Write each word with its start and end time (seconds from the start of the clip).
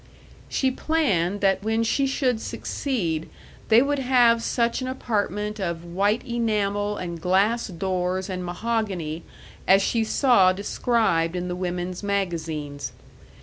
She 0.49 0.71
planned 0.71 1.41
that 1.41 1.61
when 1.61 1.83
she 1.83 2.07
should 2.07 2.41
succeed 2.41 3.29
they 3.69 3.83
would 3.83 3.99
have 3.99 4.41
such 4.41 4.81
an 4.81 4.87
apartment 4.87 5.59
of 5.59 5.85
white 5.85 6.25
enamel 6.25 6.97
and 6.97 7.21
glass 7.21 7.67
doors 7.67 8.27
and 8.27 8.43
mahogany 8.43 9.21
as 9.67 9.83
she 9.83 10.03
saw 10.03 10.53
described 10.53 11.35
in 11.35 11.49
the 11.49 11.55
women's 11.55 12.01
magazines. 12.01 12.93